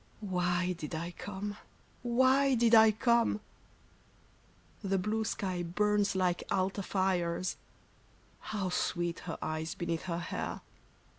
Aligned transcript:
—Why 0.19 0.73
did 0.73 0.95
I 0.95 1.11
come? 1.11 1.57
Why 2.01 2.55
did 2.55 2.73
I 2.73 2.89
come? 2.89 3.39
The 4.83 4.97
blue 4.97 5.23
sky 5.23 5.61
burns 5.61 6.15
like 6.15 6.41
altar 6.49 6.81
fires— 6.81 7.55
How 8.51 8.69
sweet 8.69 9.19
her 9.29 9.37
eyes 9.43 9.75
beneath 9.75 10.05
her 10.05 10.17
hair 10.17 10.61